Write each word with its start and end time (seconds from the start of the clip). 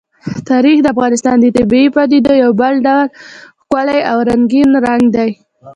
تاریخ 0.49 0.77
د 0.81 0.87
افغانستان 0.93 1.37
د 1.39 1.45
طبیعي 1.57 1.87
پدیدو 1.95 2.33
یو 2.43 2.51
بل 2.61 2.73
ډېر 2.85 3.03
ښکلی 3.61 3.99
او 4.11 4.17
رنګین 4.29 4.69
رنګ 4.87 5.05
دی. 5.15 5.29